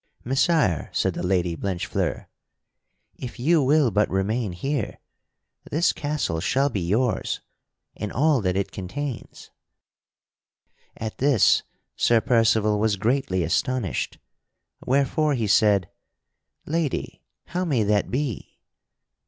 [0.25, 2.25] "Messire," said the Lady Blanchefleur,
[3.17, 4.97] "if you will but remain here,
[5.69, 7.39] this castle shall be yours
[7.95, 9.51] and all that it contains."
[10.97, 11.61] At this
[11.95, 14.17] Sir Percival was greatly astonished,
[14.83, 15.87] wherefore he said:
[16.65, 18.57] "Lady, how may that be?